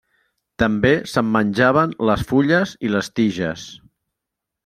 També 0.61 0.93
se'n 1.11 1.27
menjaven 1.35 1.93
les 2.11 2.25
fulles 2.33 2.73
i 2.89 2.93
les 2.95 3.13
tiges. 3.19 3.67